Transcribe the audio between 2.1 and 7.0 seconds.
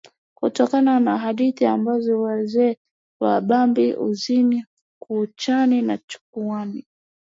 wazee wa Bambi, Uzini, Fukuchani, Chukwani.